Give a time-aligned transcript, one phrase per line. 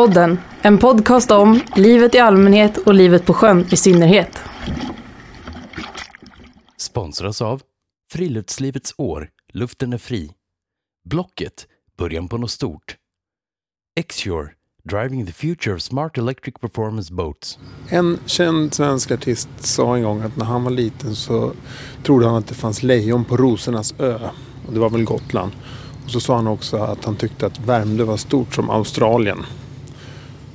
[0.00, 4.42] Båtpodden, en podcast om livet i allmänhet och livet på sjön i synnerhet.
[6.76, 7.62] Sponsras av
[8.12, 10.30] Friluftslivets år, luften är fri.
[11.04, 11.66] Blocket,
[11.98, 12.96] början på något stort.
[14.08, 14.48] Xure,
[14.84, 17.58] driving the future of smart electric performance boats.
[17.88, 21.52] En känd svensk artist sa en gång att när han var liten så
[22.02, 24.18] trodde han att det fanns lejon på Rosornas ö.
[24.66, 25.52] Och det var väl Gotland.
[26.04, 29.44] Och så sa han också att han tyckte att Värmdö var stort som Australien.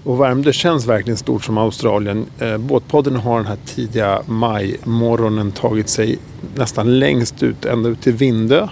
[0.05, 2.26] Och Värmdö känns verkligen stort som Australien.
[2.40, 6.20] Eh, båtpodden har den här tidiga majmorgonen tagit sig
[6.55, 8.68] nästan längst ut, ända ut till Vindö.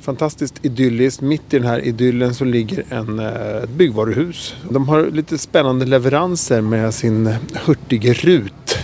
[0.00, 1.20] Fantastiskt idylliskt.
[1.20, 4.54] Mitt i den här idyllen så ligger en, eh, ett byggvaruhus.
[4.70, 7.34] De har lite spännande leveranser med sin
[7.66, 8.78] hurtige Rut.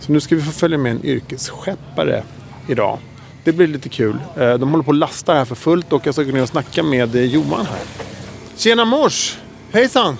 [0.00, 2.22] Så nu ska vi få följa med en yrkesskeppare
[2.68, 2.98] idag.
[3.44, 4.16] Det blir lite kul.
[4.36, 6.48] Eh, De håller på att lasta här för fullt och jag ska gå ner och
[6.48, 7.80] snacka med eh, Johan här.
[8.56, 9.36] Tjena mors!
[9.72, 10.16] Hejsan!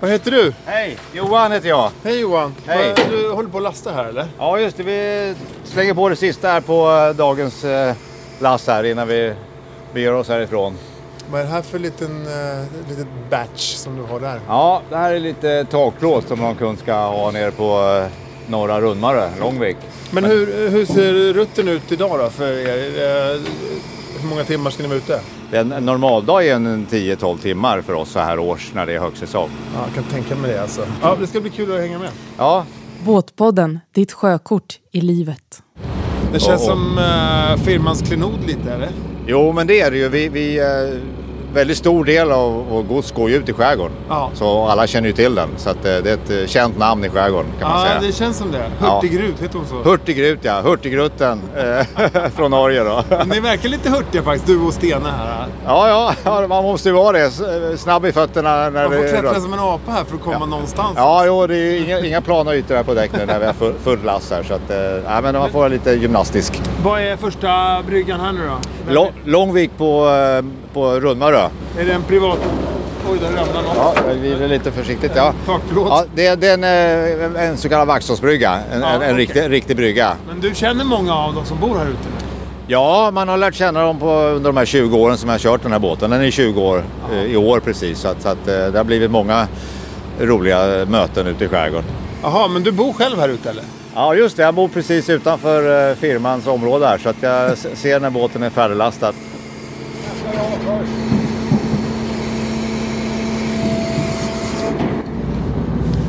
[0.00, 0.52] Vad heter du?
[0.66, 1.90] Hej, Johan heter jag.
[2.04, 2.54] Hej Johan!
[2.66, 2.94] Hej.
[2.96, 4.26] Vad- Du håller på att lasta här eller?
[4.38, 7.94] Ja just det, vi slänger på det sista här på eh, dagens eh,
[8.40, 9.34] lass här innan vi
[9.94, 10.74] beger oss härifrån.
[11.30, 14.40] Vad är det här för liten, uh, litet batch som du har där?
[14.48, 18.80] Ja, det här är lite takplåt som någon kund ska ha nere på eh, norra
[18.80, 19.76] Rundmarö, Långvik.
[20.10, 22.76] Men hur, hur ser rutten ut idag då för er?
[23.34, 23.40] Eh,
[24.20, 25.20] Hur många timmar ska ni vara ute?
[25.54, 29.48] En normaldag är en 10-12 timmar för oss så här års när det är högsäsong.
[29.74, 30.86] Ja, jag kan tänka mig det alltså.
[31.02, 32.08] Ja, det ska bli kul att hänga med.
[32.38, 32.64] Ja,
[33.04, 35.62] Båtpodden, ditt sjökort i livet.
[36.32, 38.88] Det känns Och- som uh, firmans klenod lite eller?
[39.26, 40.08] jo men det är det ju.
[40.08, 40.64] Vi, vi, eh,
[41.54, 43.96] väldigt stor del av vår gods går ju ut i skärgården.
[44.08, 44.30] Ja.
[44.34, 45.48] Så alla känner ju till den.
[45.56, 48.00] Så att, eh, det är ett eh, känt namn i skärgården kan man Ja, säga.
[48.00, 48.70] det känns som det.
[48.80, 48.94] Ja.
[48.94, 49.90] Hurtigrut, heter hon så?
[49.90, 53.02] Hurtigrut ja, Hurtigrutten eh, från Norge då.
[53.26, 55.46] Ni verkar lite hurtiga faktiskt, du och Stena här.
[55.66, 57.30] Ja, ja, ja, man måste ju vara det.
[57.78, 60.46] Snabb i fötterna när Man får det klättra som en apa här för att komma
[60.46, 60.92] någonstans.
[60.96, 63.46] Ja, jo, det är ju inga, inga plana ytor här på däck nu när vi
[63.46, 64.42] har full, full last här.
[64.42, 64.70] Så att,
[65.06, 66.62] ja, men man får vara lite gymnastisk.
[66.84, 68.92] Vad är första bryggan här nu då?
[68.92, 71.48] Lång, Långvik på, eh, på Rundmarö.
[71.78, 72.38] Är det en privat...
[73.10, 73.76] Oj, där ramlade något.
[73.76, 75.12] Ja, jag glider lite försiktigt.
[75.14, 75.34] Ja.
[75.46, 75.88] Takplåt.
[75.88, 78.58] Ja, det, det är en, eh, en, så kallad Vaxholmsbrygga.
[78.72, 79.14] En, Ja, en, en okej.
[79.14, 80.12] riktig, riktig brygga.
[80.28, 81.98] Men du känner många av dem som bor här ute?
[82.66, 85.38] Ja, man har lärt känna dem på, under de här 20 åren som jag har
[85.38, 86.10] kört den här båten.
[86.10, 87.98] Den är 20 år eh, i år precis.
[87.98, 89.46] Så, att, så att, det har blivit många
[90.20, 91.84] roliga möten ute i skärgården.
[92.22, 93.64] Jaha, men du bor själv här ute eller?
[93.94, 94.42] Ja, just det.
[94.42, 98.50] Jag bor precis utanför eh, firmans område här så att jag ser när båten är
[98.50, 99.12] färdiglastad.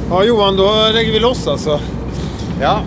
[0.09, 1.79] Ja Johan, då lägger vi loss alltså.
[2.61, 2.79] Ja,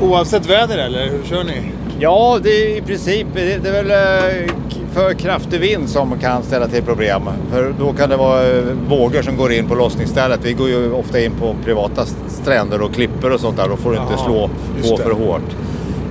[0.00, 1.06] Oavsett väder eller?
[1.08, 1.72] Hur kör ni?
[2.00, 4.54] ja det är i princip det, det är väl eh,
[4.94, 7.22] för kraftig vind som kan ställa till problem.
[7.50, 10.40] För då kan det vara eh, vågor som går in på lossningsstället.
[10.42, 13.68] Vi går ju ofta in på privata stränder och klipper och sånt där.
[13.68, 14.50] Då får du inte slå
[14.82, 15.56] på för hårt.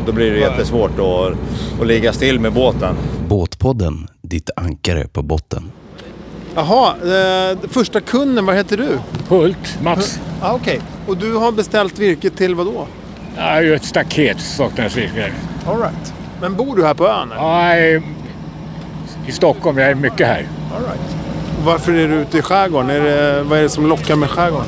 [0.05, 1.37] Då blir det jättesvårt att,
[1.81, 2.95] att ligga still med båten.
[3.27, 5.71] Båtpodden, ditt ankare på botten.
[6.55, 6.93] Jaha,
[7.51, 8.99] eh, första kunden, vad heter du?
[9.29, 10.19] Hult, Mats.
[10.41, 12.87] Ah, Okej, och du har beställt virke till vad då?
[13.37, 15.31] Ja, ju ett staket saknas virke.
[15.67, 16.13] All right.
[16.41, 17.33] Men bor du här på ön?
[17.37, 17.75] Ja,
[19.27, 19.77] i, Stockholm.
[19.77, 20.47] Jag är mycket här.
[20.75, 21.15] All right.
[21.65, 22.89] Varför är du ute i skärgården?
[22.89, 24.67] Är det, vad är det som lockar med skärgården?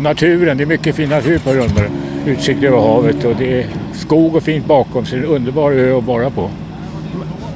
[0.00, 1.88] Naturen, det är mycket fin natur på Rundmarö.
[2.26, 5.72] Utsikt över havet och det är skog och fint bakom så det är en underbar
[5.72, 6.50] ö att vara på.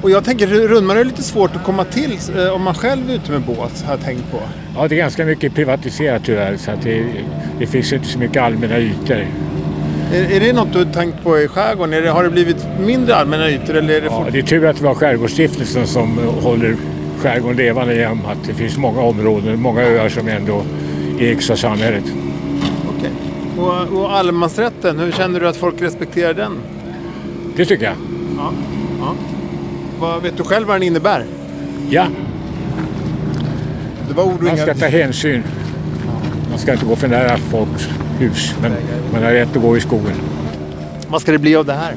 [0.02, 3.14] Och jag tänker Rundmarö är lite svårt att komma till eh, om man själv är
[3.14, 4.38] ute med båt, har jag tänkt på.
[4.76, 7.06] Ja, det är ganska mycket privatiserat tyvärr så att det,
[7.58, 9.26] det finns inte så mycket allmänna ytor.
[10.14, 11.94] Är, är det något du har tänkt på i skärgården?
[11.94, 14.66] Är det, har det blivit mindre allmänna ytor eller är det Ja, det är tur
[14.66, 16.76] att vi har Skärgårdsstiftelsen som håller
[17.18, 20.62] skärgården levande genom att det finns många områden, många öar som ändå
[21.20, 22.04] ägs av samhället.
[22.96, 23.10] Okej.
[23.58, 26.52] Och, och allemansrätten, hur känner du att folk respekterar den?
[27.56, 27.94] Det tycker jag.
[28.36, 28.52] Ja.
[29.00, 29.14] ja.
[30.00, 31.24] Vad, vet du själv vad den innebär?
[31.90, 32.06] Ja,
[34.08, 35.42] Det var ord Man ska ta hänsyn.
[36.50, 37.88] Man ska inte gå för nära folks
[38.24, 38.72] hus, men
[39.12, 40.16] man har rätt att gå i skogen.
[41.08, 41.94] Vad ska det bli av det här?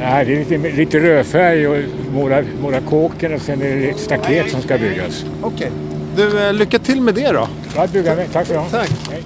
[0.00, 1.76] Ja, det är lite, lite rödfärg och
[2.12, 5.24] måla, måla kåken och sen är det ett staket som ska byggas.
[5.42, 5.70] Okej.
[6.16, 7.48] Du, eh, lycka till med det då.
[7.76, 8.32] Ja, bygga med.
[8.32, 8.64] Tack för det.
[8.70, 8.90] Tack.
[9.10, 9.22] Hej.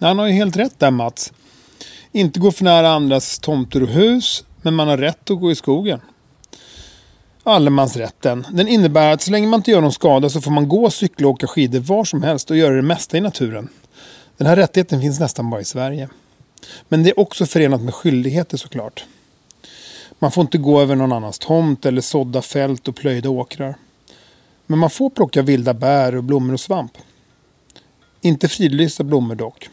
[0.00, 1.32] Han har ju helt rätt där Mats.
[2.12, 5.54] Inte gå för nära andras tomter och hus, men man har rätt att gå i
[5.54, 6.00] skogen.
[7.44, 8.46] Allemansrätten.
[8.50, 11.26] Den innebär att så länge man inte gör någon skada så får man gå, cykla
[11.26, 13.68] och åka skidor var som helst och göra det mesta i naturen.
[14.36, 16.08] Den här rättigheten finns nästan bara i Sverige.
[16.88, 19.04] Men det är också förenat med skyldigheter såklart.
[20.18, 23.74] Man får inte gå över någon annans tomt eller sådda fält och plöjda åkrar.
[24.66, 26.92] Men man får plocka vilda bär och blommor och svamp.
[28.20, 29.68] Inte fridlysta blommor dock.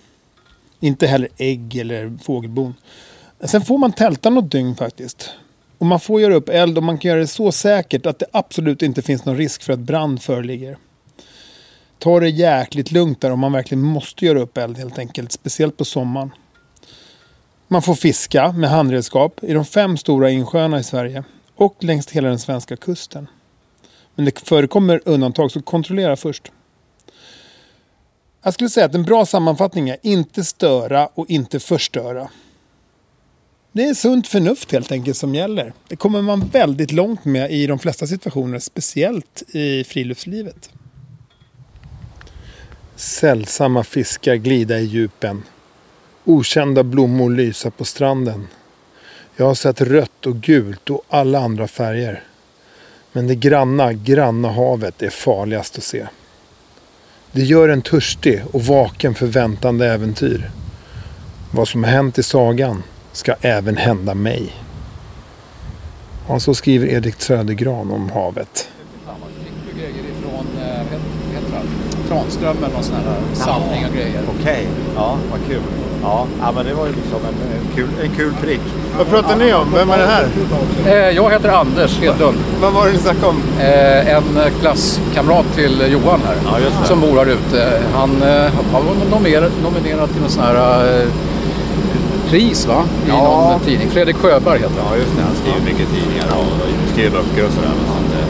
[0.79, 2.75] Inte heller ägg eller fågelbon.
[3.43, 5.29] Sen får man tälta något dygn faktiskt.
[5.77, 8.25] Och man får göra upp eld och man kan göra det så säkert att det
[8.31, 10.77] absolut inte finns någon risk för att brand föreligger.
[11.99, 15.31] Ta det jäkligt lugnt där om man verkligen måste göra upp eld helt enkelt.
[15.31, 16.31] Speciellt på sommaren.
[17.67, 21.23] Man får fiska med handredskap i de fem stora insjöarna i Sverige
[21.55, 23.27] och längs hela den svenska kusten.
[24.15, 26.51] Men det förekommer undantag så kontrollera först.
[28.43, 32.29] Jag skulle säga att en bra sammanfattning är inte störa och inte förstöra.
[33.71, 35.73] Det är sunt förnuft helt enkelt som gäller.
[35.87, 40.71] Det kommer man väldigt långt med i de flesta situationer, speciellt i friluftslivet.
[42.99, 45.43] Sällsamma fiskar glida i djupen.
[46.25, 48.47] Okända blommor lysa på stranden.
[49.35, 52.23] Jag har sett rött och gult och alla andra färger.
[53.11, 56.07] Men det granna, granna havet är farligast att se.
[57.31, 60.51] Det gör en törstig och vaken för väntande äventyr.
[61.53, 64.53] Vad som har hänt i sagan ska även hända mig.
[66.27, 68.69] Och så skriver Erik Södergran om havet.
[69.43, 70.85] Fick du grejer ifrån, eh,
[71.51, 74.21] vad Tranströmmen och sådana här samling och grejer.
[74.39, 75.61] Okej, ja vad kul.
[76.03, 78.59] Ja, ja men det var ju liksom en, en, kul, en kul prick.
[78.97, 79.67] Vad pratar ni om?
[79.73, 80.27] Vem är det här?
[80.85, 82.37] Eh, Jag heter Anders Hedlund.
[82.61, 83.41] Vad var det ni snackade om?
[83.59, 84.23] Eh, En
[84.61, 86.35] klasskamrat till Johan här.
[86.45, 86.87] Ja, just det.
[86.87, 87.81] Som bor här ute.
[87.93, 90.55] Han eh, var nominerad, nominerad till någon sån här
[91.01, 91.07] eh,
[92.29, 92.83] pris va?
[93.05, 93.15] I Ja.
[93.51, 93.89] någon tidning.
[93.89, 94.91] Fredrik Sjöberg heter han.
[94.91, 96.45] Ja just det, han skriver mycket tidningar och
[96.93, 97.69] skriver böcker och sådär.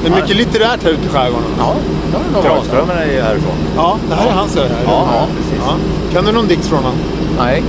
[0.04, 1.46] Det är mycket litterärt här ute i skärgården.
[1.60, 1.76] Ja,
[2.34, 2.42] Ja.
[2.42, 3.56] Tranströmmen är ju härifrån.
[3.76, 4.68] Ja, det här är hans ö.
[4.86, 5.60] Ja, precis.
[5.66, 5.74] Ja.
[6.14, 6.98] Kan du någon dikt från honom?
[7.38, 7.64] Nej.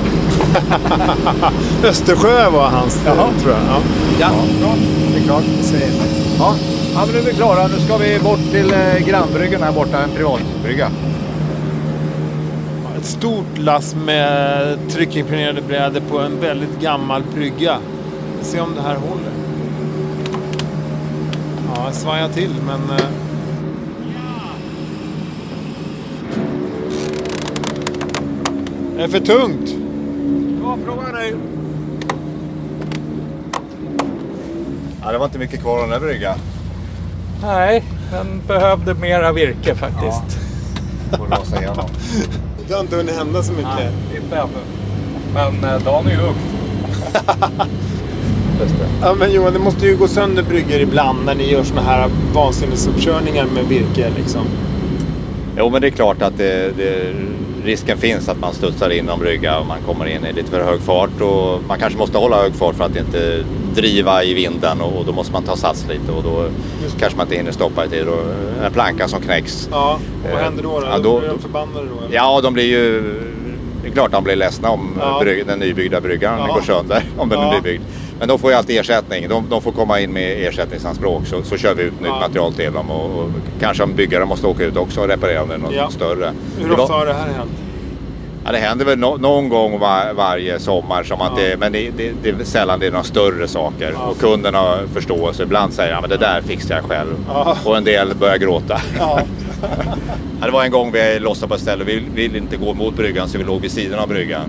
[1.85, 3.29] Östersjö var hans, Jaha.
[3.41, 3.61] tror jag.
[3.69, 3.81] Ja.
[4.21, 4.29] Ja,
[4.61, 4.75] bra.
[5.15, 5.43] Det är klart.
[6.38, 6.55] Ja.
[6.94, 7.67] ja, men nu är vi klara.
[7.67, 10.91] Nu ska vi bort till eh, grannbryggan här borta, en privatbrygga.
[12.99, 17.77] Ett stort lass med tryckimpregnerade brädor på en väldigt gammal brygga.
[18.38, 19.31] Vi får se om det här håller.
[21.90, 22.90] Ja, jag svajar till men...
[22.98, 23.06] eh,
[28.96, 29.70] Det är för tungt.
[30.62, 31.34] Ja, fråga dig.
[35.02, 36.38] Ja, det var inte mycket kvar av den där bryggan.
[37.42, 40.38] Nej, den behövde mera virke faktiskt.
[41.19, 41.86] Får låsa igenom.
[42.69, 43.69] Det har inte hunnit hända så mycket.
[43.78, 44.50] Nej, inte ännu.
[45.34, 46.34] Men eh, dagen är ju ung.
[48.60, 48.86] Just det.
[49.02, 52.08] Ja, men Johan, det måste ju gå sönder bryggor ibland när ni gör såna här
[52.34, 54.42] vansinnesuppkörningar med virke liksom.
[55.58, 57.12] Jo, men det är klart att det, det,
[57.64, 60.64] risken finns att man studsar in någon brygga och man kommer in i lite för
[60.64, 61.20] hög fart.
[61.20, 65.04] Och man kanske måste hålla hög fart för att inte driva i vinden och, och
[65.06, 66.44] då måste man ta sats lite och då
[67.00, 68.08] kanske man inte hinner stoppa i tid.
[68.08, 69.68] Och en planka som knäcks.
[69.72, 70.80] Ja, och vad Eh, händer då?
[70.80, 70.86] då?
[70.86, 72.04] ja, då då- blir de förbannade då?
[72.06, 72.16] eller?
[72.16, 73.02] Ja, de blir ju...
[73.82, 75.22] Det är klart de blir ledsna om Ja.
[75.46, 76.54] den nybyggda bryggan Ja.
[76.54, 77.02] går sönder.
[77.18, 77.82] Om den är nybyggd.
[78.20, 79.28] Men de får ju alltid ersättning.
[79.28, 81.26] De, de får komma in med ersättningsanspråk.
[81.26, 82.20] Så, så kör vi ut nytt Ja.
[82.20, 82.90] material till dem.
[82.90, 83.31] Och, och
[83.61, 85.91] kanske om byggare måste åka ut också och reparera om det är något Ja.
[85.91, 86.32] större.
[86.58, 87.50] Hur ofta har det här hänt?
[88.44, 91.03] Ja, det händer väl no någon gång var, varje sommar.
[91.03, 91.43] Som att Ja.
[91.44, 93.93] det, men det, det, det är sällan det är några större saker.
[93.96, 94.06] Ja.
[94.06, 95.43] Och kunden har förståelse.
[95.43, 97.15] Ibland säger han att det där fixar jag själv.
[97.29, 97.56] Ja.
[97.65, 98.81] Och en del börjar gråta.
[100.44, 103.29] Det var en gång vi lossade på ett ställe vi ville inte gå mot bryggan
[103.29, 104.41] så vi låg vid sidan av bryggan.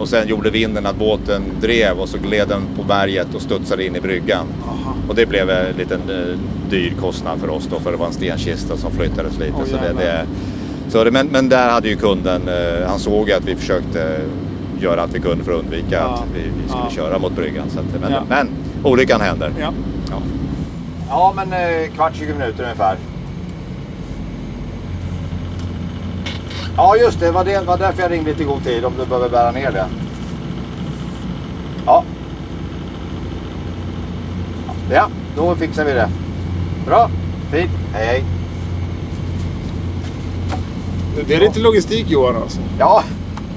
[0.00, 3.86] Och sen gjorde vinden att båten drev och så gled den på berget och studsade
[3.86, 4.46] in i bryggan.
[5.08, 6.38] Och det blev en liten eh,
[6.70, 9.52] dyr kostnad för oss då för det var en stenkista som flyttades lite.
[9.58, 10.26] Åh, så det, det,
[10.88, 14.20] så det, men, men där hade ju kunden, eh, han såg att vi försökte
[14.80, 16.00] göra allt vi kunde för att undvika Ja.
[16.00, 16.90] att vi, vi skulle Ja.
[16.90, 17.70] köra mot bryggan.
[17.70, 18.22] Så att, men, Ja.
[18.28, 18.48] men
[18.84, 19.52] olyckan händer.
[19.60, 19.72] Ja.
[20.10, 20.22] Ja,
[21.08, 22.96] ja men eh, kvart, 20 minuter ungefär.
[26.76, 29.06] Ja just det, det var, det var därför jag ringde lite god tid om du
[29.06, 29.86] behöver bära ner det.
[31.86, 32.04] Ja.
[34.92, 36.08] Ja, då fixar vi det.
[36.86, 37.10] Bra,
[37.52, 38.24] fint, hej hej.
[41.26, 42.58] Det är lite logistik Johan alltså.
[42.78, 43.04] Ja,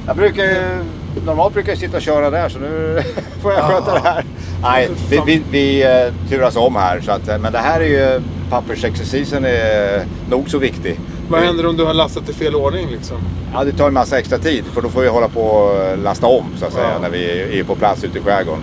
[0.08, 0.84] jag brukar ju,
[1.25, 3.01] normalt brukar jag sitta och köra där så nu
[3.41, 4.25] får jag sköta det här.
[4.62, 7.86] Nej, vi, vi, vi eh, turas om här så att, eh, men det här är
[7.86, 11.00] ju, pappersexercisen är nog så viktig.
[11.34, 13.18] Vad händer om du har lastat i fel ordning liksom?
[13.54, 16.28] Ja, det tar en massa extra tid för då får vi hålla på och lasta
[16.28, 17.00] om så att säga Ja.
[17.00, 18.62] när vi är på plats ute i skärgården.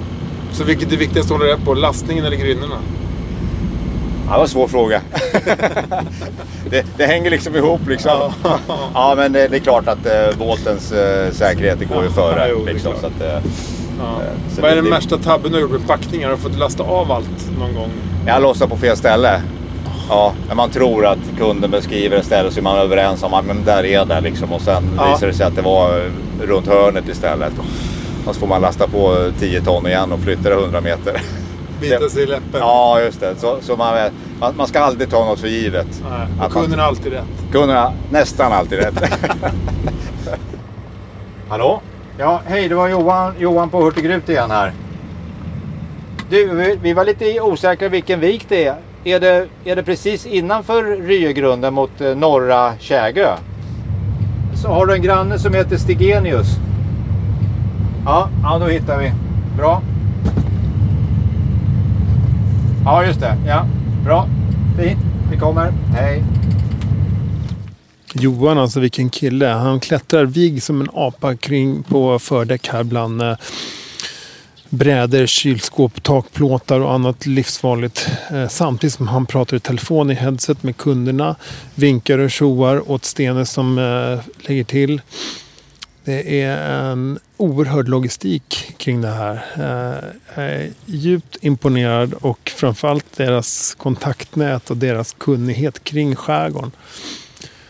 [0.53, 1.75] Så vilket är viktigast att hålla rätt på?
[1.75, 2.75] Lastningen eller grynnorna?
[4.27, 5.01] Ja, det var en svår fråga.
[6.71, 8.33] det, det hänger liksom ihop liksom.
[8.95, 12.49] ja, men det, det är klart att eh, båtens eh, säkerhet det går ju före.
[12.51, 13.01] jo, liksom, klart.
[13.01, 13.51] så att, eh,
[13.99, 14.05] Ja.
[14.23, 16.29] Eh, så Vad är den värsta tabben du har gjort med packningar?
[16.29, 17.91] Har du fått lasta av allt någon gång?
[18.27, 19.41] jag lossar på fel ställe.
[20.11, 23.45] Ja, när man tror att kunden beskriver ett ställe så är man överens om att
[23.45, 24.53] men där är det liksom.
[24.53, 25.13] Och sen Ja.
[25.13, 26.11] visar det sig att det var
[26.43, 27.53] runt hörnet istället.
[28.27, 31.21] Och så får man lasta på 10 ton igen och flytta det 100 meter.
[31.81, 32.61] Bita sig i läppen.
[32.61, 33.35] Ja, just det.
[33.37, 36.03] Så, så man, man, man ska aldrig ta något för givet.
[36.11, 36.27] Nej.
[36.41, 37.25] Att Och kunden har alltid rätt.
[37.53, 39.03] Kunden har nästan alltid rätt.
[41.49, 41.81] Hallå?
[42.19, 44.73] Ja, hej, det var Johan, Johan på Hurtigrut igen här.
[46.31, 48.77] Du, vi, vi var lite osäkra vilken vik det är.
[49.05, 53.37] Är det, är det precis innanför Ryegrunden mot eh, norra Kägö?
[54.55, 56.47] Så har du en granne som heter Stigenius?
[58.05, 59.13] Ja, ja då hittar vi.
[59.57, 59.83] Bra.
[62.85, 63.37] Ja, just det.
[63.47, 63.67] Ja,
[64.05, 64.27] bra.
[64.79, 64.99] Fint.
[65.33, 65.73] Vi kommer.
[65.95, 66.25] Hej.
[68.13, 69.47] Johan, alltså vilken kille.
[69.47, 73.37] Han klättrar vig som en apa kring på fördäck här bland eh,
[74.71, 78.09] brädor, kylskåp, takplåtar och annat livsfarligt.
[78.31, 81.37] Eh, samtidigt som han pratar i telefon i headset med kunderna,
[81.75, 85.01] vinkar och tjoar åt Stene som eh, lägger till.
[86.05, 89.35] Det är en oerhörd logistik kring det här.
[89.57, 96.71] Eh, jag är djupt imponerad och framförallt deras kontaktnät och deras kunnighet kring skärgården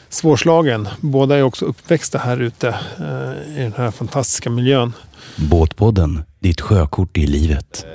[0.09, 0.89] svårslagen.
[1.01, 2.69] Båda är också uppväxta här ute
[3.57, 4.93] i den här fantastiska miljön.
[5.37, 7.87] Båtpodden, ditt sjökort i livet.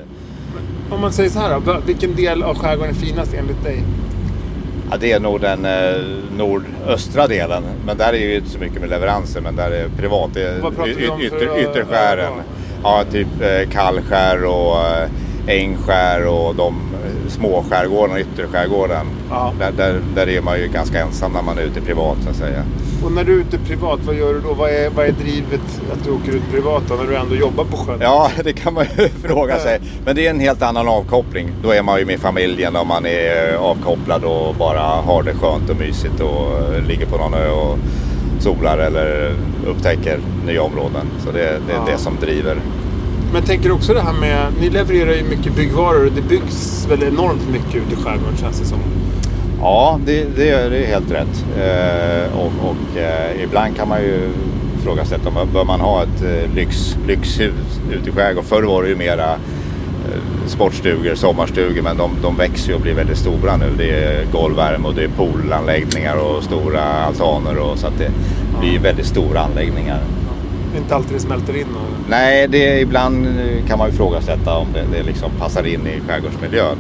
[0.90, 3.84] Om man säger så här då, vilken del av skärgården är finast enligt dig?
[4.92, 6.02] Ja, det är nog den eh,
[6.38, 7.64] nordöstra delen.
[7.86, 9.42] Men där är ju inte så mycket med leveranser.
[9.42, 10.30] Men där är privat.
[10.34, 12.34] Det är Vad pratar vi om y- för ytter, ytterskären.
[12.84, 15.10] Ja, typ eh, Kallskär och eh,
[15.48, 16.74] Ängskär och de
[17.06, 19.06] eh, små skärgårdarna, ytterskärgården.
[19.30, 19.54] Ja.
[19.60, 22.36] Där, där, där är man ju ganska ensam när man är ute privat så att
[22.36, 22.64] säga.
[23.06, 24.54] Och när du är ute privat, vad gör du då?
[24.54, 25.62] Vad är, vad är drivet
[25.94, 27.98] att du åker ut privat då, när du ändå jobbar på sjön?
[28.02, 29.80] Ja, det kan man ju fråga sig.
[30.06, 31.50] Men det är en helt annan avkoppling.
[31.64, 35.34] Då är man ju med familjen och man är eh, avkopplad och bara har det
[35.34, 37.78] skönt och mysigt och eh, ligger på någon ö och
[38.40, 39.34] solar eller
[39.68, 41.06] upptäcker nya områden.
[41.25, 41.92] Så det, det är Ja.
[41.92, 42.58] det som driver.
[43.36, 46.88] Men jag tänker också det här med, ni levererar ju mycket byggvaror och det byggs
[46.89, 48.80] väl enormt mycket ute i skärgården känns det som.
[49.62, 51.46] Ja, det, det, är, det är helt rätt.
[51.58, 54.30] Eh, och och eh, ibland kan man ju
[54.80, 58.50] ifrågasätta om bör man ha ett eh, lyx, lyxhus ute i skärgården.
[58.50, 62.94] Förr var det ju mera eh, sportstugor, sommarstugor men de, de växer ju och blir
[62.94, 63.65] väldigt stora nu.
[63.77, 68.12] Det är golvvärme och det är poolanläggningar och stora altaner och så att det
[68.60, 70.00] blir väldigt stora anläggningar.
[70.77, 71.65] Inte alltid det smälter in.
[71.75, 72.10] Och...
[72.10, 76.00] Nej, det, ibland eh, kan man ju ifrågasätta om det, det liksom passar in i
[76.08, 76.77] skärgårdsmiljön.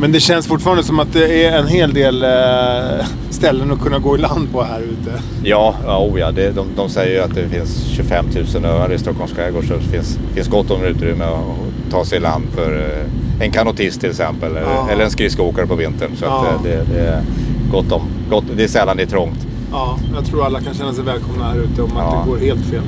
[0.00, 3.98] Men det känns fortfarande som att det är en hel del eh, ställen att kunna
[3.98, 5.22] gå i land på här ute.
[5.42, 8.92] Ja, ja, oh ja det, de, de säger ju att det finns 25 000 öar
[8.92, 12.44] i Stockholms skärgård så det finns, finns gott om utrymme att ta sig i land
[12.54, 14.50] för eh, en kanotist till exempel.
[14.50, 14.88] eller- Ja.
[14.90, 16.10] Eller en skridskoåkare på vintern.
[16.16, 16.46] Så Ja.
[16.48, 17.22] att, eh, det, det är
[17.72, 18.02] gott om.
[18.30, 19.46] Gott, det är sällan det är trångt.
[19.72, 22.22] Ja, jag tror alla kan känna sig välkomna här ute om att Ja.
[22.24, 22.82] det går helt fel.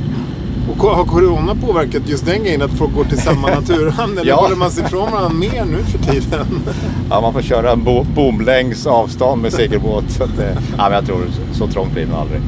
[0.71, 4.19] Och har corona påverkat just den grejen att folk går till samma naturhamn?
[4.19, 4.37] Eller Ja.
[4.37, 6.47] håller man sig ifrån varandra mer nu för tiden?
[7.11, 10.05] Ja, man får köra en bo, bomlängds avstånd med segelbåt.
[10.11, 12.41] Så att, eh, ja, men jag tror så, trångt blir nog aldrig.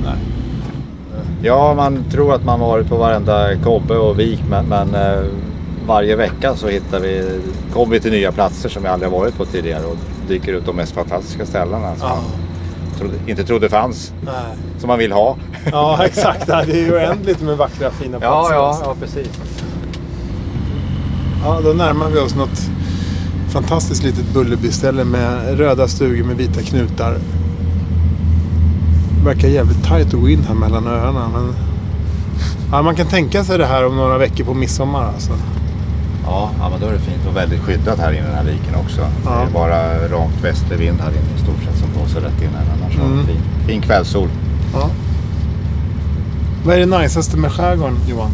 [1.42, 5.20] Ja, man tror att man varit på varenda kobbe och vik men, men eh,
[5.86, 7.40] varje vecka så hittar vi,
[7.72, 9.96] kommer vi till nya platser som vi aldrig varit på tidigare och
[10.28, 12.18] dyker ut de mest fantastiska ställena som Ja.
[13.04, 14.34] Trodde, inte trodde fanns, Nej.
[14.78, 15.36] som man vill ha.
[15.72, 16.46] Ja, exakt.
[16.46, 18.54] Det är ju oändligt med vackra fina platser.
[18.54, 18.84] alltså.
[18.84, 19.28] ja precis.
[21.44, 22.70] Ja, då närmar vi oss något
[23.48, 27.18] fantastiskt litet Bullerbyställe med röda stugor med vita knutar.
[29.18, 31.28] Det verkar jävligt tajt att gå in här mellan öarna.
[31.28, 31.54] Men...
[32.72, 35.32] Ja, man kan tänka sig det här om några veckor på midsommar alltså.
[36.26, 38.44] Ja, ja, men då är det fint och väldigt skyddat här inne i den här
[38.44, 39.00] viken också.
[39.24, 39.30] Ja.
[39.30, 41.83] Det är bara rakt västervind här inne i stort sett
[42.14, 42.64] blåser rätt in här.
[42.78, 43.26] Annars Mm.
[43.26, 44.28] fin, fin kvällssol.
[44.72, 44.90] Ja.
[46.64, 48.30] Vad är det najsaste med skärgården, Johan?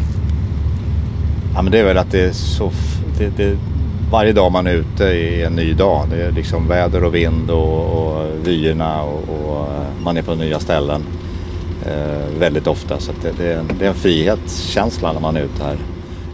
[1.55, 2.71] Ja, men det är väl att det är så...
[3.17, 3.57] Det, det,
[4.11, 6.07] varje dag man är ute är en ny dag.
[6.09, 10.35] Det är liksom väder och vind och, och vyerna och, och eh, man är på
[10.35, 11.03] nya ställen
[11.85, 12.99] eh, väldigt ofta.
[12.99, 15.77] Så det, det, är en, det är en frihetskänsla när man är ute här.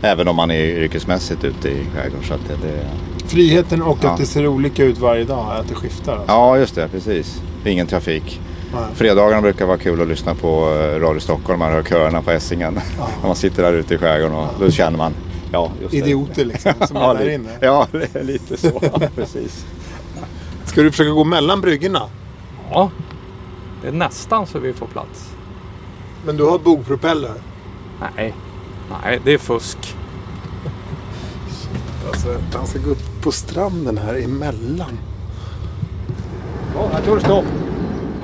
[0.01, 2.23] Även om man är yrkesmässigt ute i skärgården.
[2.27, 2.87] Så att det, det,
[3.27, 4.09] Friheten och Ja.
[4.09, 5.45] att det ser olika ut varje dag.
[5.59, 6.11] Att det skiftar.
[6.13, 6.31] Alltså.
[6.31, 6.87] ja, just det.
[6.87, 7.41] Precis.
[7.65, 8.41] Ingen trafik.
[8.73, 8.83] Nej.
[8.95, 11.59] Fredagarna brukar vara kul att lyssna på eh, Radio Stockholm.
[11.59, 12.73] Man hör köerna på Essingen.
[13.21, 15.13] När man sitter där ute i skärgården och då känner man...
[15.51, 15.97] Ja, just det.
[15.97, 17.49] Idioter liksom, som är ja, där inne.
[17.61, 18.81] ja, det är lite så.
[19.15, 19.65] precis.
[20.65, 22.01] Ska du försöka gå mellan bryggorna?
[22.71, 22.89] Ja,
[23.81, 25.29] det är nästan så vi får plats.
[26.25, 27.31] Men du har bogpropeller?
[28.15, 28.33] Nej,
[29.03, 29.77] nej det är fusk.
[32.07, 34.99] Alltså, han ska gå upp på stranden här emellan.
[36.75, 37.45] Ja, jag tror det stopp.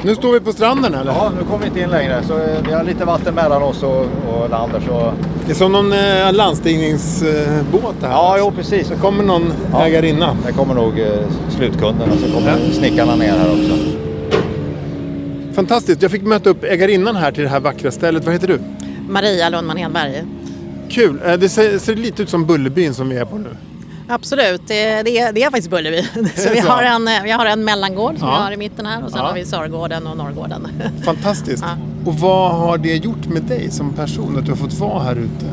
[0.06, 1.12] Nu står vi på stranden eller?
[1.12, 2.24] Ja, nu kommer vi inte in längre.
[2.28, 5.14] Så eh, vi har lite vatten mellan oss och, och land där, så...
[5.46, 8.14] Det är som någon eh, landstigningsbåt det här.
[8.14, 8.88] Ja, jo precis.
[8.90, 9.86] Det kommer någon Ja.
[9.86, 10.38] ägarinna.
[10.46, 11.08] Där kommer nog eh,
[11.50, 13.76] slutkunden och så kommer snickarna ner här också.
[15.54, 16.02] Fantastiskt.
[16.02, 18.26] Jag fick möta upp ägarinnan här till det här vackra stället.
[18.26, 18.60] Vad heter du?
[19.10, 20.24] Maria Lundman Hedberg.
[20.90, 21.20] Kul.
[21.26, 23.50] Eh, Det ser, ser lite ut som Bullerbyn som vi är på nu.
[24.08, 26.04] Absolut, det, det, är, det är faktiskt Bullerby.
[26.36, 28.36] Så vi har en, vi har en mellangård som Ja.
[28.38, 29.28] vi har i mitten här och sen Ja.
[29.28, 30.68] har vi Sörgården och Norrgården.
[31.06, 31.64] Fantastiskt.
[31.68, 31.78] Ja.
[32.06, 35.16] Och vad har det gjort med dig som person att du har fått vara här
[35.16, 35.46] ute?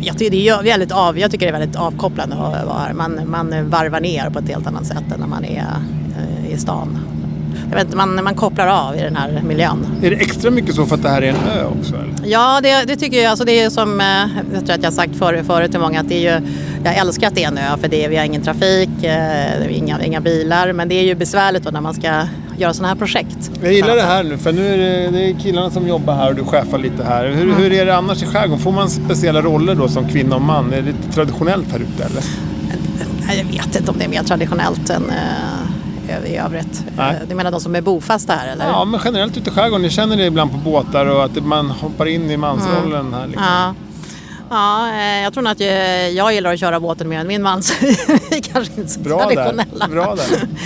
[0.00, 2.92] Jag tycker det är väldigt, av, jag tycker det är väldigt avkopplande att vara här.
[2.92, 5.66] Man, man varvar ner på ett helt annat sätt än när man är
[6.46, 6.98] eh, i stan.
[7.70, 9.86] Jag vet man, man kopplar av i den här miljön.
[10.02, 11.94] Är det extra mycket så för att det här är en ö också?
[11.94, 12.14] Eller?
[12.24, 13.30] Ja, det, det tycker jag.
[13.30, 14.06] Alltså det är som eh,
[14.54, 16.46] jag tror att jag sagt för, förut till många att det är ju,
[16.84, 20.04] jag älskar att det är en ö för det vi har ingen trafik, eh, inga,
[20.04, 20.72] inga bilar.
[20.72, 23.50] Men det är ju besvärligt då när man ska göra sådana här projekt.
[23.62, 26.28] Jag gillar det här nu för nu är det, det är killarna som jobbar här
[26.28, 27.28] och du chefar lite här.
[27.28, 28.58] Hur, hur är det annars i skärgården?
[28.58, 30.72] Får man speciella roller då som kvinna och man?
[30.72, 32.22] Är det lite traditionellt här ute eller?
[33.36, 35.73] Jag vet inte om det är mer traditionellt än eh,
[36.26, 36.84] i övrigt.
[36.96, 37.14] Nej.
[37.22, 38.66] Eh, Du menar de som är bofasta här eller?
[38.68, 39.82] Ja, men generellt ute i skärgården.
[39.82, 43.26] Jag känner det ibland på båtar och att man hoppar in i mansrollen här.
[43.26, 43.44] Liksom.
[43.44, 43.74] Ja.
[44.50, 47.42] Ja, eh, jag tror nog att jag, jag gillar att köra båten mer än min
[47.42, 47.62] man.
[47.62, 47.74] Så
[48.30, 49.64] vi kanske inte så Bra traditionella.
[49.86, 49.88] där.
[49.88, 50.48] Bra där.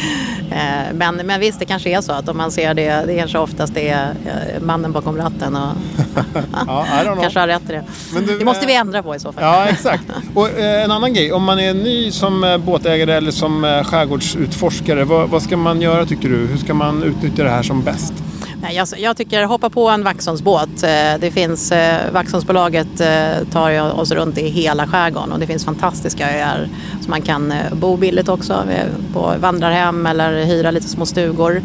[0.50, 3.38] Eh, Men, men visst, det kanske är så att om man ser det, det kanske
[3.38, 5.68] oftast är eh, mannen bakom ratten och
[6.66, 6.86] Ja,
[7.20, 7.84] kanske har rätt i det.
[8.14, 9.44] Men du, det måste vi ändra på i så fall.
[9.44, 10.02] Ja, exakt.
[10.34, 11.32] Och en annan grej.
[11.32, 15.04] Om man är ny som båtägare eller som skärgårdsutforskare.
[15.04, 16.46] Vad, vad ska man göra tycker du?
[16.46, 18.12] Hur ska man utnyttja det här som bäst?
[18.62, 20.82] Nej, jag, jag tycker hoppa på en Vaxholmsbåt.
[20.82, 25.64] Eh, Det finns, eh, Vaxholmsbolaget eh, tar oss runt i hela skärgården och det finns
[25.64, 26.68] fantastiska öar
[27.00, 28.64] så man kan bo billigt också
[29.12, 31.62] på vandrarhem eller hyra lite små stugor.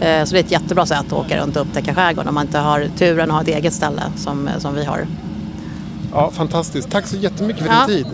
[0.00, 2.58] Så det är ett jättebra sätt att åka runt och upptäcka skärgården om man inte
[2.58, 5.06] har turen att ha ett eget ställe som, som vi har.
[6.12, 6.90] Ja, fantastiskt.
[6.90, 7.86] Tack så jättemycket för Ja.
[7.86, 8.06] din tid.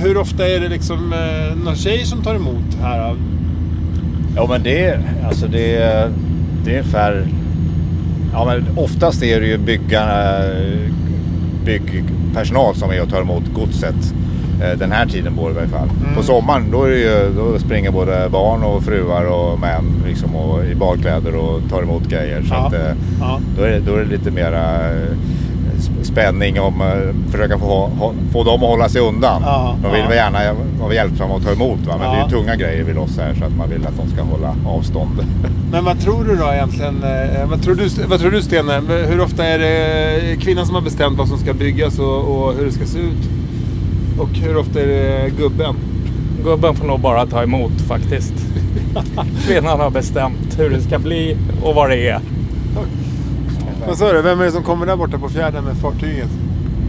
[0.00, 3.16] Hur ofta är det liksom eh, någon tjej som tar emot här?
[4.36, 5.78] Ja men det, alltså det,
[6.64, 7.28] det är ungefär...
[8.32, 10.42] Ja men oftast är det ju byggarna,
[11.64, 13.94] byggpersonal som är och tar emot godset.
[14.62, 15.88] eh, Den här tiden på i varje fall.
[16.16, 20.64] På sommaren då, är ju, då springer både barn och fruar och män liksom, och
[20.64, 22.42] i badkläder och tar emot grejer.
[22.42, 22.66] Så Ja.
[22.66, 23.40] att, eh, Ja.
[23.56, 25.16] då, är det, då är det lite mera eh,
[26.02, 27.90] spänning om att försöka få,
[28.32, 29.42] få dem att hålla sig undan.
[29.44, 30.08] Ja, De vill ja.
[30.08, 30.38] väl gärna
[30.80, 31.94] vara hjälpsamma och ta emot va?
[31.98, 32.12] men Ja.
[32.14, 34.22] det är ju tunga grejer vid oss här så att man vill att de ska
[34.22, 35.26] hålla avstånd.
[35.72, 37.02] Men vad tror du då egentligen?
[37.02, 38.82] eh, Vad tror du, vad tror du Stene?
[39.08, 42.64] Hur ofta är det kvinnan som har bestämt vad som ska byggas och, och hur
[42.66, 43.28] det ska se ut?
[44.18, 45.74] Och hur ofta är det gubben?
[46.44, 48.32] Gubben får nog bara ta emot faktiskt.
[49.46, 52.20] Kvinnan har bestämt hur det ska bli och vad det är.
[53.90, 54.22] Vad sa du?
[54.22, 56.28] Vem är det som kommer där borta på fjärden med fartyget?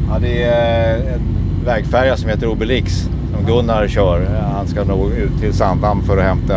[0.10, 1.22] Ja, det är en
[1.66, 4.42] vägfärja som heter Obelix som Gunnar kör.
[4.54, 6.56] Han ska nog ut till Sandhamn för att hämta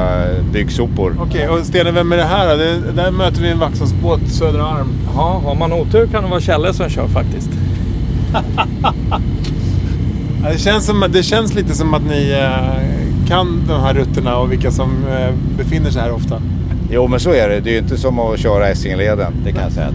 [0.52, 1.16] byggsopor.
[1.20, 2.56] Okej, och Stene, vem är det här då?
[2.56, 4.88] Det, där möter vi en Vaxholmsbåt, Södra Arm.
[5.14, 7.50] Ja, har man otur kan det vara Kjelle som kör faktiskt.
[10.42, 14.36] Ja, Det känns, som, det känns lite som att ni eh, kan de här rutterna
[14.36, 16.42] och vilka som eh, befinner sig här ofta.
[16.90, 17.60] Jo men så är det.
[17.60, 19.88] Det är ju inte som att köra Essingeleden, det kan jag säga.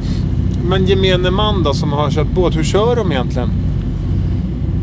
[0.67, 3.49] Men gemene man då som har kört båt, hur kör de egentligen?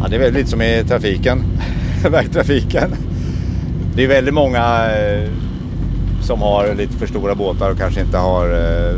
[0.02, 1.42] Ja, det är väl lite som i trafiken,
[2.10, 2.94] vägtrafiken.
[3.94, 5.30] Det är väldigt många eh,
[6.20, 8.96] som har lite för stora båtar och kanske inte har eh,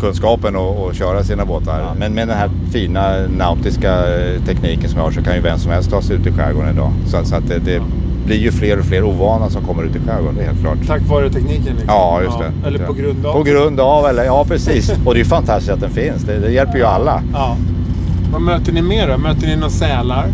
[0.00, 1.94] kunskapen att, köra sina båtar.
[1.98, 5.58] Men med den här fina nautiska eh, tekniken som vi har så kan ju vem
[5.58, 6.92] som helst ta sig ut i skärgården idag.
[7.06, 7.82] Så, så att det, det
[8.26, 10.78] blir ju fler och fler ovana som kommer ut i skärgården, det är helt klart.
[10.86, 11.84] Tack vare tekniken liksom.
[11.86, 12.68] Ja, just det.
[12.68, 13.32] Eller på grund av.
[13.32, 14.92] På grund av, eller ja precis.
[15.04, 16.22] Och det är fantastiskt att den finns.
[16.22, 17.22] Det, det hjälper ju alla.
[17.32, 17.56] Ja.
[18.32, 19.18] Vad möter ni mer då?
[19.18, 20.26] Möter ni några sälar?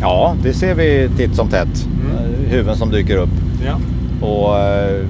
[0.00, 1.86] Ja, det ser vi titt som tätt.
[1.86, 2.16] Mm.
[2.16, 3.30] Eh, Huvuden som dyker upp.
[3.66, 3.78] Ja.
[4.26, 5.06] Och eh,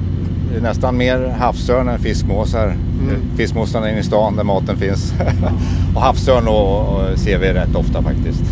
[0.62, 2.64] nästan mer havsörn än fiskmåsar.
[2.64, 3.20] Mm.
[3.36, 5.14] Fiskmåsarna inne i stan där maten finns.
[5.94, 8.42] och havsörn och, och ser vi rätt ofta faktiskt.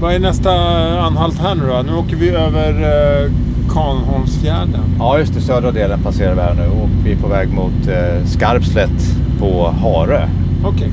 [0.00, 0.52] Vad är nästa
[1.00, 1.82] anhalt här nu då?
[1.82, 3.30] Nu åker vi över eh,
[3.72, 4.84] Kanholmsfjärden.
[4.98, 5.40] Ja, just det.
[5.40, 9.66] Södra delen passerar vi här nu och vi är på väg mot eh, Skarpslätt på
[9.66, 10.28] Harö.
[10.64, 10.90] Okej.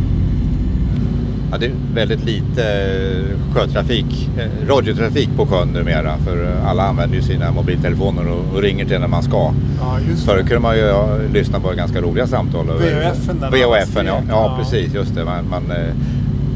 [1.51, 4.29] Ja, det är väldigt lite eh, sjötrafik,
[4.67, 9.07] radiotrafik på sjön numera för alla använder ju sina mobiltelefoner och, och ringer till när
[9.07, 9.53] man ska.
[9.81, 12.65] Ja, just Förr kunde man ju ja, lyssna på ganska roliga samtal.
[12.65, 14.13] VHF-en VHF-en, ja.
[14.13, 14.21] ja.
[14.29, 14.57] ja.
[14.59, 14.93] precis.
[14.93, 15.25] Just det.
[15.25, 15.63] Man, man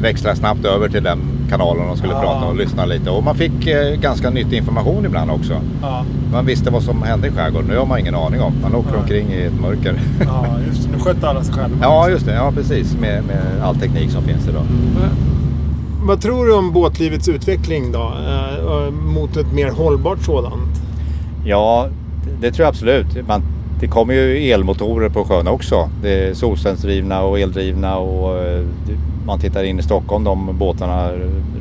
[0.02, 2.22] växlar snabbt över till den kanalen de skulle Ja.
[2.22, 3.10] prata och lyssna lite.
[3.10, 5.54] Och man fick eh, ganska nyttig information ibland också.
[5.82, 7.68] Ja, Man visste vad som hände i skärgården.
[7.70, 8.54] Nu har man ingen aning om.
[8.62, 9.00] Man åker Ja.
[9.02, 10.00] omkring i ett mörker.
[10.26, 10.90] ja just det.
[10.98, 11.78] Nu skötte alla sig själva.
[11.82, 12.34] Ja, just det.
[12.34, 12.98] Ja, precis.
[13.02, 14.64] Med, med all teknik som finns idag.
[16.08, 18.00] Vad tror du om båtlivets utveckling då?
[18.28, 20.82] Eh, mot ett mer hållbart sådant?
[21.46, 21.88] Ja,
[22.42, 23.28] det tror jag absolut.
[23.28, 23.42] Man,
[23.80, 25.90] det kommer ju elmotorer på sjön också.
[26.02, 31.12] Det är solcellsdrivna och eldrivna och eh, det- man tittar in i Stockholm, de båtarna,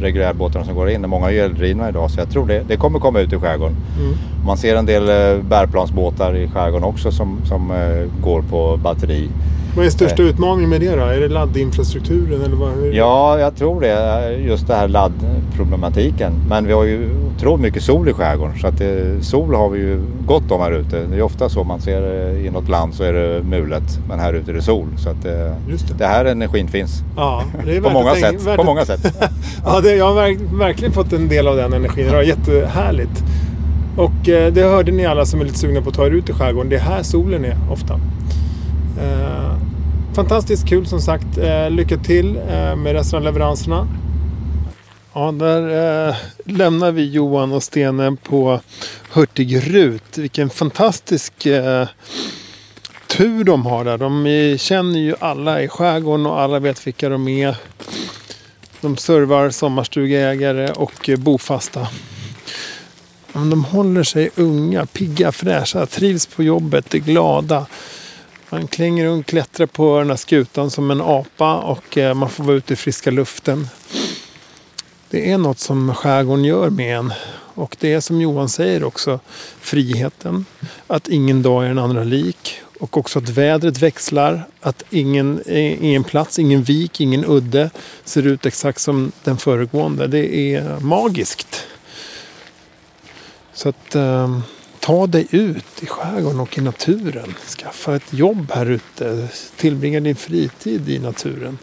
[0.01, 2.99] reguljärbåtarna som går in, många är ju eldrivna idag så jag tror det, det kommer
[2.99, 3.77] komma ut i skärgården.
[3.99, 4.15] Mm.
[4.47, 9.29] Man ser en del eh, bärplansbåtar i skärgården också som, som eh, går på batteri.
[9.77, 11.03] Vad är största utmaningen med det då?
[11.03, 12.71] Är det laddinfrastrukturen eller vad?
[12.73, 14.33] hur- Ja, jag tror det.
[14.47, 16.33] Just det här laddproblematiken.
[16.49, 18.59] Men vi har ju otroligt mycket sol i skärgården.
[18.59, 21.07] Så att det, sol har vi ju gott om här ute.
[21.11, 23.99] Det är ofta så man ser eh, i något land så är det mulet.
[24.09, 24.87] Men här ute är det sol.
[24.97, 25.95] Så att det, Just det.
[25.99, 27.03] det här energin finns.
[27.17, 28.57] Ja, det är På många tänka- sätt.
[28.57, 29.17] På många sätt.
[29.65, 32.07] Ja, det, jag har verk, verkligen fått en del av den energin.
[32.07, 33.25] Det var jättehärligt.
[33.97, 36.29] Och eh, det hörde ni alla som är lite sugna på att ta er ut
[36.29, 36.71] i skärgården.
[36.71, 37.95] Det är här solen är ofta.
[39.03, 39.54] Eh,
[40.15, 41.39] fantastiskt kul som sagt.
[41.39, 43.89] Eh, lycka till eh, med resten av leveranserna.
[45.13, 48.61] Ja, där eh, lämnar vi Johan och Stene på
[49.13, 50.19] Hurtig Rut.
[50.19, 51.89] Vilken fantastisk eh,
[53.07, 53.99] tur de har där.
[53.99, 57.57] De känner ju alla i skärgården och alla vet vilka de är.
[58.81, 61.89] De servar sommarstugeägare och eh, bofasta.
[63.33, 67.67] Men de håller sig unga, pigga, fräscha, trivs på jobbet, är glada.
[68.51, 72.45] Man klänger runt, klättrar på den här skutan som en apa och eh, man får
[72.45, 73.69] vara ute i friska luften.
[75.11, 77.13] Det är något som skärgården gör med en.
[77.55, 79.21] Och det är som Johan säger också,
[79.61, 80.45] friheten.
[80.87, 82.61] Att ingen dag är den andra lik.
[82.81, 84.47] Och också att vädret växlar.
[84.61, 87.71] Att ingen, eh, ingen plats, ingen vik, ingen udde
[88.05, 90.07] ser ut exakt som den föregående.
[90.07, 91.67] Det är magiskt.
[93.53, 94.39] Så att eh,
[94.85, 97.35] ta dig ut i skärgården och i naturen.
[97.59, 99.29] Skaffa ett jobb här ute.
[99.57, 101.59] Tillbringa din fritid i naturen.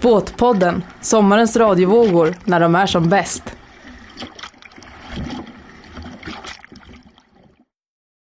[0.00, 3.55] Båtpodden, sommarens radiovågor när de är som bäst.